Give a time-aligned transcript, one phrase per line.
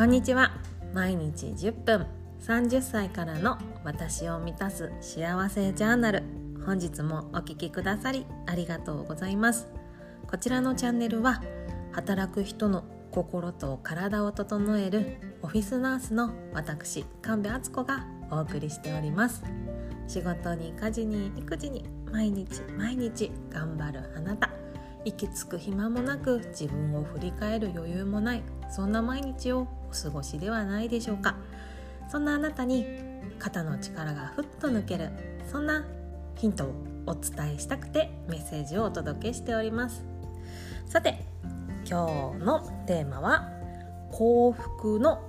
[0.00, 0.50] こんにちは。
[0.94, 2.06] 毎日10分。
[2.40, 6.22] 30歳からの私を満たす幸せジャーナル。
[6.64, 9.68] 本日もお聞きくださりありがとうございます。
[10.26, 11.42] こちらのチャンネルは
[11.92, 19.44] 働く人の心と体を整えるオフィスナースの私神戸敦子がお送りしております。
[20.08, 24.48] 仕事に家事に育児に毎日毎日頑張るあなた。
[25.04, 31.36] 息つく暇もなく自分を振り返る余裕もないそんな毎日をお過ごしではないでしょうか。
[32.10, 32.86] そんなあなたに
[33.38, 35.10] 肩の力がふっと抜ける
[35.50, 35.84] そんな
[36.36, 36.74] ヒントを
[37.06, 40.04] お伝えしたくてメッセージをお届けしております。
[40.86, 41.24] さて
[41.88, 43.48] 今日のテーマは
[44.10, 45.22] 幸福の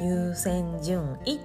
[0.00, 1.38] 優先順位っ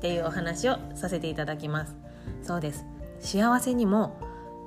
[0.00, 1.96] ていうお話をさせていただきます。
[2.42, 2.84] そうです。
[3.20, 4.16] 幸せにも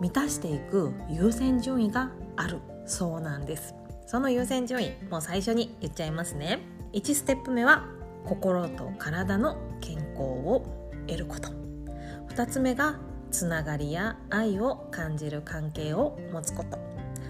[0.01, 3.75] 満たしていく優先順位があるそうなんです。
[4.05, 6.59] その優先順位もう最初に言っちゃいますね。
[6.93, 7.85] 1ステップ目は
[8.25, 10.65] 心と体の健康を
[11.07, 11.49] 得ること。
[12.29, 12.99] 2つ目が
[13.31, 16.77] つながりや愛を感じる関係を持つこと。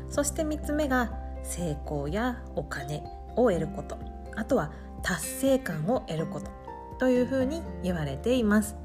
[0.10, 1.12] そして3つ目が
[1.44, 3.04] 成功やお金
[3.36, 3.98] を得ること。
[4.36, 4.72] あとは
[5.04, 6.52] 達成感を得ること。
[7.00, 8.76] というふうに言われています。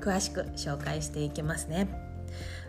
[0.00, 1.88] 詳しく紹介していきますね。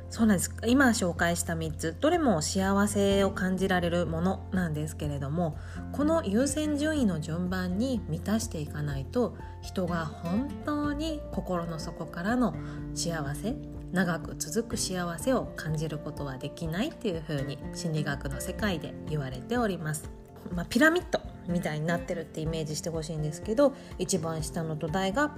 [0.10, 5.58] そうなんです今紹介した3つどれも幸せを感じられるものなんですけれども
[5.92, 12.56] この優先順位の順番に満たしていかないと人が本当に心の底からの
[12.96, 13.56] 幸せ
[13.92, 20.10] 長く続く幸せを感じることはできないっていうふうに心理学の世界で言われております。
[20.54, 25.36] まあ、ピラミッドみたいになってるってイメージしてほしいんですけど一番下の土台が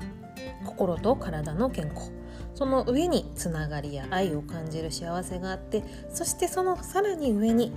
[0.66, 2.12] 心と体の健康
[2.60, 5.82] その上につながりや愛を感じる幸せがあって
[6.14, 7.72] そしてそのさらに上に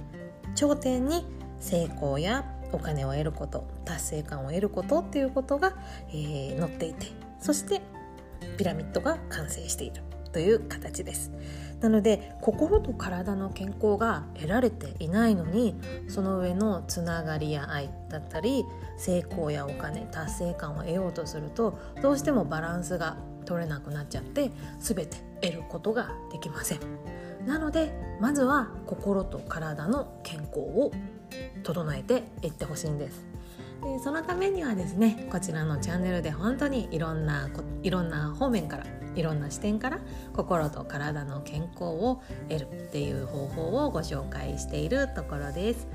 [0.57, 1.25] 頂点に
[1.61, 5.77] 成功やお金を得ること達成感を得ることっていうことが、
[6.09, 7.07] えー、載っていて
[7.39, 7.81] そして
[8.59, 11.31] ピラミッドが完成しているという形です。
[11.81, 15.77] なので心と体の健康が得られていないのに
[16.09, 18.65] その上のつながりや愛だったり
[18.97, 26.79] 成功やお金達成感を得ようとするとどうしてもバランスが取れなくなっちゃって全て得ることができません。
[27.47, 30.92] なのでまずは心と体の健康を
[31.63, 33.25] 整えていってほしいんです。
[33.83, 37.48] でそのためにはですねこちらのチャンネルで本当にいろんな
[37.83, 40.01] いろんな方面からいろんな視点から
[40.35, 45.89] 心と体の健康を得るっていう方法をご紹介しているところです。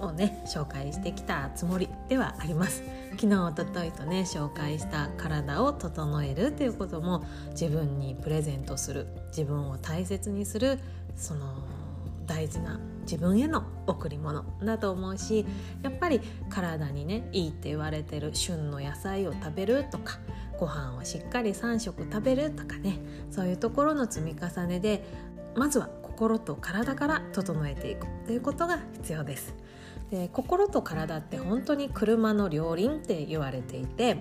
[0.00, 2.82] をね紹介してきたつもりではあります
[3.12, 10.78] 昨日おとといとね紹介した体を整えるっていうことも自分にプレゼントする自分を大切にする
[11.16, 11.62] その
[12.26, 15.46] 大事な自分への贈り物だと思うし
[15.82, 16.20] やっぱり
[16.50, 20.18] 体にねいいって言われてる旬の野菜を食べるとか
[20.58, 22.98] ご飯をしっかり3食食べるとかね
[23.30, 25.02] そういうところの積み重ねで
[25.56, 29.54] まずは心と体から整えていくということが必要です。
[30.10, 34.16] で心と体って本当に車の両輪って言われていて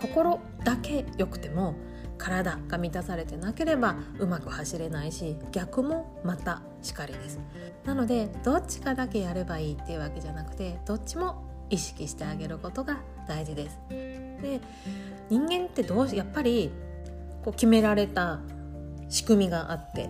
[0.00, 1.74] 心だけ良くても
[2.18, 7.40] 体が満たされてなければうまく走れないし逆もまたしかりです。
[7.84, 13.78] なのでどっちかだけやればいいっていうわけじゃなくてどっちも意識してあげることが大事です。
[13.88, 14.60] で
[15.30, 16.70] 人間ってどうやっぱり
[17.44, 18.40] こう決められた
[19.08, 20.08] 仕組みがあって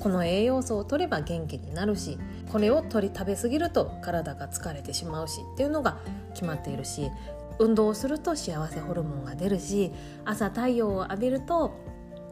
[0.00, 2.18] この栄養素を取れば元気になるし
[2.50, 5.98] これを取り食べ過ぎると体が疲れてしまうしっていうのが
[6.32, 7.10] 決まっているし
[7.58, 9.92] 運動をすると幸せホルモンが出るし
[10.24, 11.72] 朝太陽を浴びると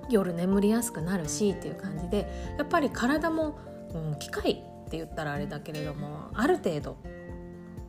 [0.09, 2.29] 夜眠りやすくなるしっていう感じで
[2.59, 3.57] やっぱり体も、
[3.95, 4.55] うん、機械っ
[4.91, 6.97] て言ったらあれだけれどもある程度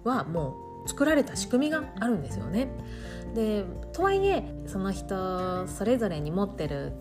[0.03, 0.55] はも
[0.85, 2.67] う作られた仕組みがあるんですよね。
[3.33, 6.93] でとはいえその人それぞれに持ってる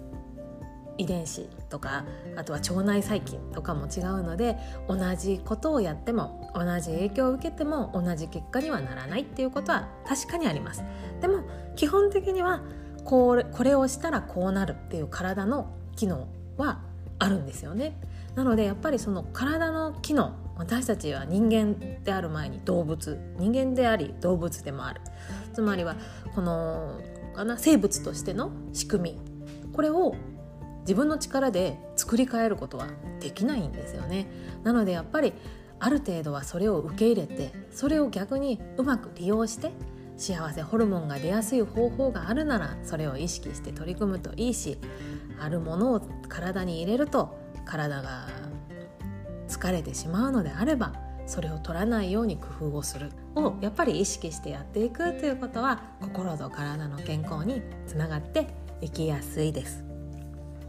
[0.99, 2.05] 遺伝子とか
[2.37, 4.57] あとは腸内細菌とかも違うので
[4.89, 10.85] 同じことをやっても同じ影響を受けても同じ結果にはならないっていうことは確かにあります。
[11.21, 11.45] でも
[11.77, 12.63] 基本的には
[13.05, 16.81] これこれをしたらこうなるっていう体の機能は
[17.19, 17.99] あるんですよね。
[18.35, 25.01] なのでやっぱりその体の機能私たちは人間である前に動物人間であり動物でもある。
[25.53, 25.97] つまりは
[26.35, 27.01] この
[27.35, 29.33] かな生物としての仕組み。
[29.73, 30.15] これを
[30.83, 32.87] 自分の力で作り変えることは
[33.21, 34.27] できないんですよね
[34.65, 35.33] なのでやっぱり
[35.79, 39.73] ある程度はそれを受け入れてそれを逆にうまく利用して
[40.17, 44.79] 幸せホルモンが出やすい方法があるならそれを意識して取り組むといいし
[45.41, 48.29] あるものを体に入れると体が
[49.49, 50.95] 疲れてしまうのであれば
[51.27, 58.49] それを取らないように工夫をするをやっぱり意識してやっていくということは心と体の健康につながって
[58.81, 59.92] いきやすいです。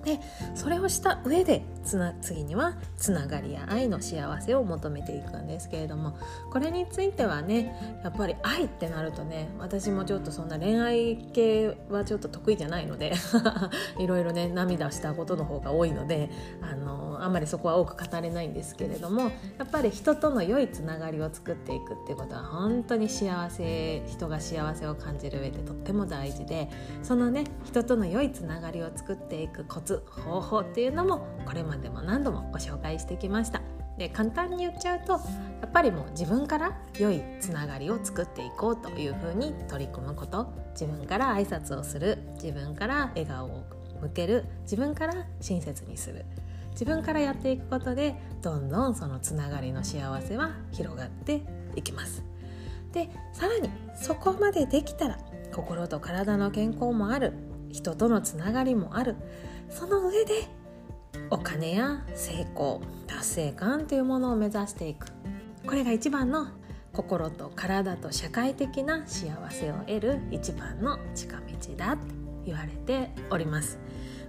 [0.04, 0.20] で
[0.56, 6.18] それをした上でつな次にはつながりや愛の幸せを求めていくんですけれども
[6.52, 13.14] これについてはねやっぱり愛ってなるとね私もちょっとそんな恋愛系はちょっと得意じゃないので
[14.00, 16.30] いろいろね涙したことの方が多いので
[16.62, 19.30] あのあんまりそこは多く語れないんですけれどもや
[19.64, 26.70] っぱり人との良いつながりを作っていくっていうことは本当に幸せ人が幸せを感じる上でとっても大事で
[27.02, 33.62] そのね人との良いつながりを作っていくコツ方法っていうのもこれまでも何度もご紹介してきました。
[33.98, 35.20] で簡単に言っちゃうとや
[35.68, 40.52] っぱりもう自分から良いつながりを作っていこうというふうに取り組むこと。
[40.72, 42.18] 自分から挨拶をする。
[42.36, 43.64] 自分から笑顔を
[44.02, 44.46] 向ける。
[44.64, 46.26] 自分から親切にする。
[46.72, 51.44] 自分からやっていくことでどんどんそのつながりの幸せは広がって
[51.76, 52.24] いきます。
[52.92, 55.20] でさらにそこまでできたら
[55.54, 57.34] 心と体の健康もある。
[57.72, 59.16] 人とのつながりもある。
[59.70, 60.48] その上で
[61.34, 65.08] お金や成功達成感というものを目指していく。
[65.66, 66.50] これが一番の
[66.92, 71.44] 心と体と社会的な幸せを得る一番の近道
[71.76, 72.04] だって
[72.46, 73.80] 言われております。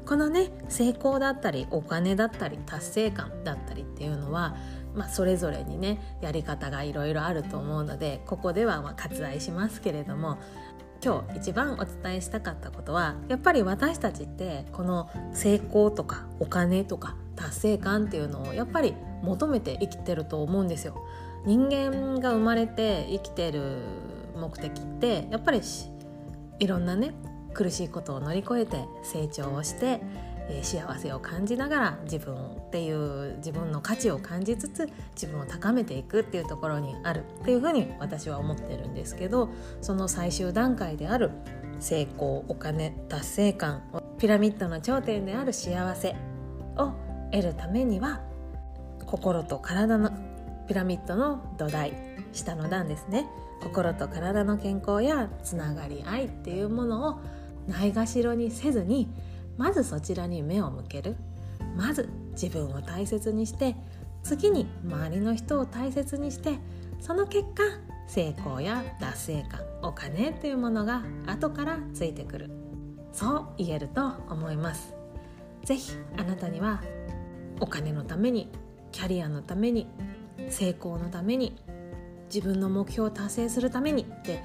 [0.07, 4.57] このね成功だったりお金だったり達成感だったりっていうのは
[4.95, 10.39] まあ、それぞれにねやり方がいろいろあると思うのでここではま割愛しますけれども
[11.05, 21.07] 今日一番お伝えしたかったことはやっぱり私たちってこの成功とかお金とか達成感っていうのをやっぱり求めて生きてると思うんですよ。
[21.45, 23.81] 人間が生まれて生きてる
[24.35, 25.61] 目的ってやっぱり
[26.59, 27.13] いろんなね
[27.53, 30.01] 苦しいことを乗り越えて成長をして
[30.49, 39.49] えー、幸せを感じながら自分っていう自分の価値を感じつつ自分を高めていくっていうところにあるっていうふうに私は思ってるんですけど
[39.81, 41.31] その最終段階である
[41.81, 43.83] 成功お金達成感
[44.19, 46.15] ピラミッドの頂点である幸せ
[46.77, 46.93] を
[47.31, 48.21] 得るためには
[49.07, 50.11] 心と体の
[50.67, 51.93] ピラミッドの土台
[52.33, 53.27] 下の段ですね。
[53.63, 57.21] 心と体の健康やつながり愛っていうものを
[57.67, 59.09] ないがしろにせずに
[59.57, 61.17] まずそちらに目を向ける。
[61.77, 63.75] まず自分を大切にして
[64.23, 66.59] 次に周りの人を大切にして
[67.01, 67.63] その結果
[68.07, 72.51] 成功や達成感お金というものが後からついてくる。
[73.13, 74.95] そう言えると思います。
[75.65, 76.83] 是非あなたには
[77.61, 78.51] お金のために
[78.93, 79.89] キャリアのために
[80.51, 81.57] 成功のために
[82.33, 84.43] 自分の目標を達成するためにって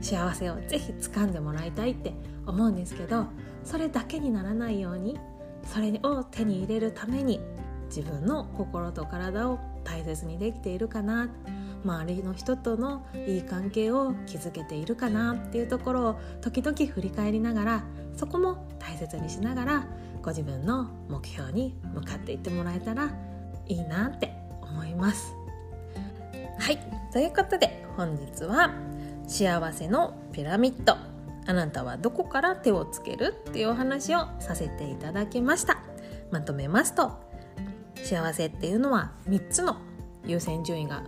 [0.00, 2.12] 幸せをぜひ掴んでもらいたいって
[2.46, 3.26] 思うんですけど
[3.64, 5.18] それだけにならないように
[5.64, 7.40] それを手に入れるために
[7.86, 11.28] 自分の心と体を大切にできているかな
[11.84, 17.84] 周りの人とのいい関係を築けているかなっていうところを時々振り返りながら
[18.16, 19.86] そこも大切にしながら
[20.22, 23.10] ご自分の目標に向かっていってもらえたら
[23.66, 24.32] いいなって
[24.62, 25.34] 思います。
[26.58, 26.78] はい
[27.12, 28.72] ということで本日は
[29.26, 30.96] 幸せのピラミッド。
[31.46, 35.78] あなたはどこから手をつけるっていうお話をさせていただきました。
[36.30, 37.12] まとめますと
[38.02, 39.76] 幸せっていうのは3つの
[40.26, 41.02] 優先順位が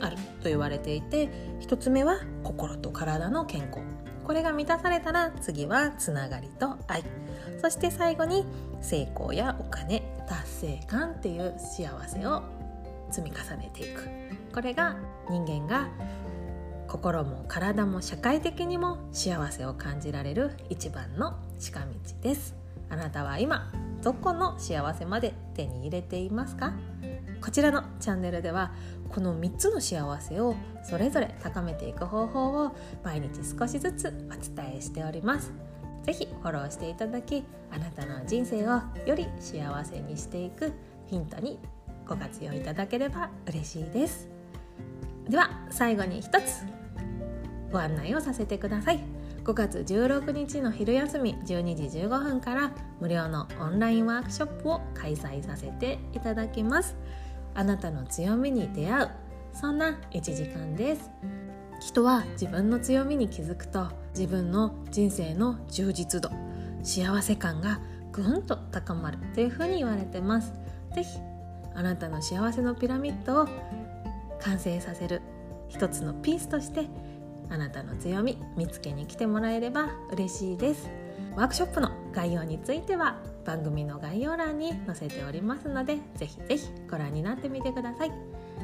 [0.00, 1.28] あると言われていて
[1.60, 3.80] 1つ目は心と体の健康。
[4.24, 7.04] これが満たされたら次はつながりと愛。
[7.60, 8.44] そして最後に
[8.80, 12.42] 成功やお金達成感っていう幸せを
[13.10, 14.08] 積み重ねていく。
[14.52, 14.96] これが
[15.28, 15.88] 人間が
[16.94, 21.86] 心も体も社会的にも幸せを感じられる一番の近道
[22.22, 22.54] です。
[22.88, 26.72] あなたは今どこの幸せまで手に入れていますか？
[27.42, 28.72] こちらのチャンネルでは
[29.08, 35.52] この3つの幸せをそれぞれ高めていく方法を毎日少しずつお伝えしております。
[36.04, 40.72] 是非フォローしていただきあなたの人生をより幸せにしていく
[41.06, 41.58] ヒントに
[42.06, 44.28] ご活用いただければ嬉しいです。
[45.28, 46.83] では最後に一つ。
[47.74, 49.00] ご案内をさせてください。
[49.42, 56.96] 5月16日の昼休み12時15分から無料のオンラインワークショップを開催させていただきます。
[57.52, 59.10] あなたの強みに出会う
[59.52, 61.10] そんな1時間です。
[61.80, 66.30] 人は自分の強みに気づくと自分の人生の充実度
[66.84, 67.80] 幸せ感が
[68.12, 70.52] ぐんと高まるというふうに言われてます。
[70.94, 71.18] 是非
[71.74, 73.48] あなたの幸せのピラミッドを
[74.40, 75.22] 完成させる
[75.68, 76.86] 一つのピースとして
[77.50, 80.90] あなたの強み見つけに来てもらえれば嬉しいです。
[81.36, 88.12] ワークショップの概要については番組の概要欄に載せておりますのでぜひぜひご覧になってみてください。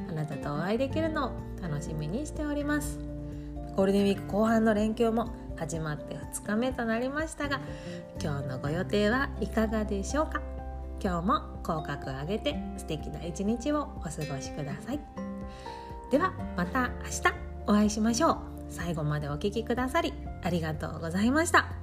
[0.08, 2.98] あなたとお会いできるのを楽しみにしております。
[3.76, 7.60] ゴールデンウィーク後半の連休も始まって2日目となりましたが
[8.22, 10.40] 今日のご予定はいかがでしょうか？
[11.02, 15.00] 今日も口角を上げて素敵な一日をお過ごしください。
[16.10, 17.22] ではまた明日
[17.66, 18.59] お会いしましょう。
[18.70, 21.79] 最後までお聴きくださりありがとうございました。